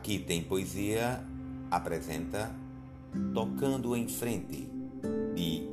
Aqui 0.00 0.18
tem 0.18 0.42
poesia 0.42 1.22
apresenta 1.70 2.50
Tocando 3.34 3.94
em 3.94 4.08
Frente 4.08 4.66
de 5.34 5.68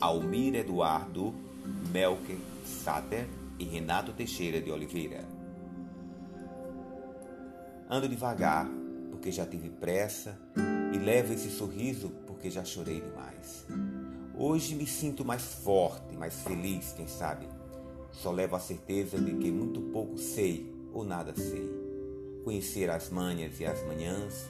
Almir 0.00 0.56
Eduardo 0.56 1.32
Melker 1.92 2.38
Sater 2.64 3.28
e 3.60 3.64
Renato 3.64 4.12
Teixeira 4.14 4.60
de 4.60 4.68
Oliveira. 4.68 5.24
Ando 7.88 8.08
devagar 8.08 8.68
porque 9.12 9.30
já 9.30 9.46
tive 9.46 9.70
pressa 9.70 10.36
e 10.92 10.98
levo 10.98 11.32
esse 11.32 11.48
sorriso 11.48 12.10
porque 12.26 12.50
já 12.50 12.64
chorei 12.64 13.00
demais. 13.00 13.64
Hoje 14.34 14.74
me 14.74 14.88
sinto 14.88 15.24
mais 15.24 15.44
forte, 15.44 16.16
mais 16.16 16.34
feliz, 16.42 16.94
quem 16.96 17.06
sabe. 17.06 17.46
Só 18.10 18.32
levo 18.32 18.56
a 18.56 18.60
certeza 18.60 19.20
de 19.20 19.36
que 19.36 19.52
muito 19.52 19.80
pouco 19.92 20.18
sei 20.18 20.68
ou 20.92 21.04
nada 21.04 21.32
sei. 21.36 21.91
Conhecer 22.44 22.90
as 22.90 23.08
manhas 23.10 23.58
e 23.60 23.64
as 23.64 23.82
manhãs, 23.84 24.48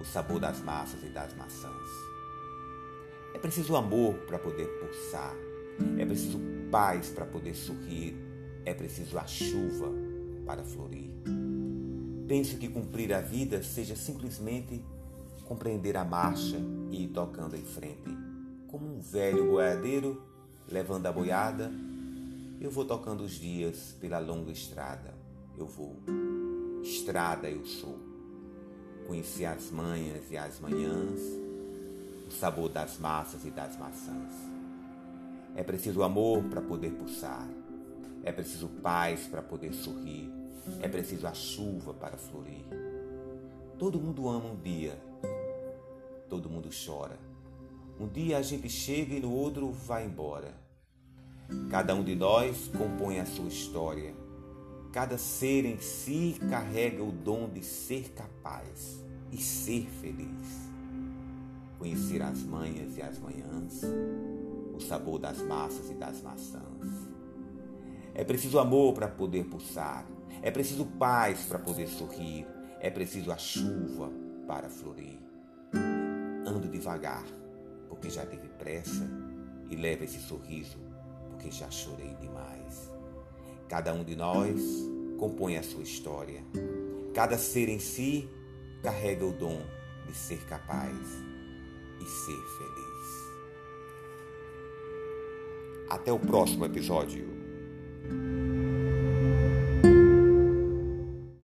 o 0.00 0.04
sabor 0.04 0.40
das 0.40 0.60
massas 0.60 1.02
e 1.02 1.08
das 1.08 1.34
maçãs. 1.34 1.88
É 3.34 3.38
preciso 3.38 3.76
amor 3.76 4.14
para 4.26 4.38
poder 4.38 4.66
pulsar, 4.80 5.34
é 5.98 6.04
preciso 6.04 6.38
paz 6.70 7.08
para 7.08 7.26
poder 7.26 7.54
sorrir, 7.54 8.16
é 8.64 8.74
preciso 8.74 9.18
a 9.18 9.26
chuva 9.26 9.90
para 10.44 10.64
florir. 10.64 11.10
Penso 12.26 12.56
que 12.58 12.68
cumprir 12.68 13.12
a 13.12 13.20
vida 13.20 13.62
seja 13.62 13.94
simplesmente 13.94 14.82
compreender 15.44 15.96
a 15.96 16.04
marcha 16.04 16.56
e 16.90 17.04
ir 17.04 17.08
tocando 17.08 17.56
em 17.56 17.64
frente. 17.64 18.16
Como 18.68 18.86
um 18.86 19.00
velho 19.00 19.50
boiadeiro 19.50 20.22
levando 20.68 21.06
a 21.06 21.12
boiada, 21.12 21.70
eu 22.60 22.70
vou 22.70 22.84
tocando 22.84 23.22
os 23.22 23.32
dias 23.32 23.96
pela 24.00 24.18
longa 24.18 24.50
estrada. 24.50 25.14
Eu 25.56 25.66
vou, 25.66 25.96
estrada 27.06 27.48
eu 27.48 27.64
sou. 27.64 27.96
Conheci 29.06 29.44
as 29.44 29.70
manhas 29.70 30.28
e 30.28 30.36
as 30.36 30.58
manhãs, 30.58 31.20
o 32.26 32.32
sabor 32.32 32.68
das 32.68 32.98
massas 32.98 33.44
e 33.44 33.50
das 33.50 33.78
maçãs. 33.78 34.32
É 35.54 35.62
preciso 35.62 36.02
amor 36.02 36.42
para 36.44 36.60
poder 36.60 36.90
pulsar, 36.90 37.48
é 38.24 38.32
preciso 38.32 38.66
paz 38.82 39.28
para 39.28 39.40
poder 39.40 39.72
sorrir, 39.72 40.28
é 40.82 40.88
preciso 40.88 41.28
a 41.28 41.32
chuva 41.32 41.94
para 41.94 42.16
florir. 42.16 42.64
Todo 43.78 44.00
mundo 44.00 44.28
ama 44.28 44.50
um 44.50 44.56
dia, 44.56 45.00
todo 46.28 46.50
mundo 46.50 46.68
chora. 46.84 47.16
Um 48.00 48.08
dia 48.08 48.38
a 48.38 48.42
gente 48.42 48.68
chega 48.68 49.14
e 49.14 49.20
no 49.20 49.32
outro 49.32 49.70
vai 49.70 50.04
embora. 50.04 50.52
Cada 51.70 51.94
um 51.94 52.02
de 52.02 52.16
nós 52.16 52.68
compõe 52.76 53.20
a 53.20 53.26
sua 53.26 53.46
história 53.46 54.25
Cada 54.96 55.18
ser 55.18 55.66
em 55.66 55.78
si 55.78 56.38
carrega 56.48 57.04
o 57.04 57.12
dom 57.12 57.50
de 57.50 57.62
ser 57.62 58.14
capaz 58.14 59.04
e 59.30 59.36
ser 59.36 59.86
feliz. 60.00 60.70
Conhecer 61.78 62.22
as 62.22 62.42
manhas 62.42 62.96
e 62.96 63.02
as 63.02 63.18
manhãs, 63.18 63.82
o 64.74 64.80
sabor 64.80 65.18
das 65.18 65.42
massas 65.42 65.90
e 65.90 65.94
das 65.96 66.22
maçãs. 66.22 66.62
É 68.14 68.24
preciso 68.24 68.58
amor 68.58 68.94
para 68.94 69.06
poder 69.06 69.44
pulsar, 69.44 70.06
é 70.40 70.50
preciso 70.50 70.86
paz 70.86 71.44
para 71.44 71.58
poder 71.58 71.88
sorrir, 71.88 72.46
é 72.80 72.88
preciso 72.88 73.30
a 73.30 73.36
chuva 73.36 74.10
para 74.46 74.70
florir. 74.70 75.18
Ando 76.46 76.70
devagar, 76.70 77.26
porque 77.90 78.08
já 78.08 78.24
tive 78.24 78.48
pressa, 78.48 79.06
e 79.68 79.76
leva 79.76 80.04
esse 80.04 80.20
sorriso, 80.20 80.78
porque 81.28 81.50
já 81.50 81.70
chorei 81.70 82.14
demais. 82.14 82.95
Cada 83.68 83.92
um 83.92 84.04
de 84.04 84.14
nós 84.14 84.60
compõe 85.18 85.56
a 85.56 85.62
sua 85.62 85.82
história. 85.82 86.44
Cada 87.12 87.36
ser 87.36 87.68
em 87.68 87.78
si 87.78 88.28
carrega 88.82 89.24
o 89.24 89.32
dom 89.32 89.60
de 90.06 90.14
ser 90.14 90.38
capaz 90.46 90.96
e 92.00 92.04
ser 92.04 92.42
feliz. 92.58 93.26
Até 95.90 96.12
o 96.12 96.18
próximo 96.18 96.64
episódio. 96.64 97.35